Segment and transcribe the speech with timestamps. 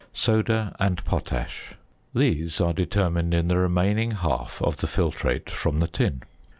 [0.13, 1.75] ~Soda and Potash.~
[2.15, 6.23] These are determined in the remaining half of the filtrate from the tin.